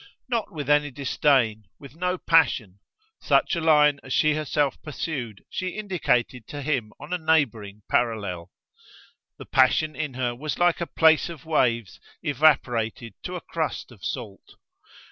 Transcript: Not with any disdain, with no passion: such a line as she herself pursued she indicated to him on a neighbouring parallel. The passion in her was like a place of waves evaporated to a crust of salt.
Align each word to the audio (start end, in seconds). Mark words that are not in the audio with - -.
Not 0.27 0.51
with 0.51 0.67
any 0.67 0.89
disdain, 0.89 1.65
with 1.77 1.95
no 1.95 2.17
passion: 2.17 2.79
such 3.19 3.55
a 3.55 3.61
line 3.61 3.99
as 4.01 4.11
she 4.11 4.33
herself 4.33 4.81
pursued 4.81 5.43
she 5.47 5.77
indicated 5.77 6.47
to 6.47 6.63
him 6.63 6.91
on 6.99 7.13
a 7.13 7.19
neighbouring 7.19 7.83
parallel. 7.87 8.49
The 9.37 9.45
passion 9.45 9.95
in 9.95 10.15
her 10.15 10.33
was 10.33 10.57
like 10.57 10.81
a 10.81 10.87
place 10.87 11.29
of 11.29 11.45
waves 11.45 11.99
evaporated 12.23 13.13
to 13.25 13.35
a 13.35 13.41
crust 13.41 13.91
of 13.91 14.03
salt. 14.03 14.55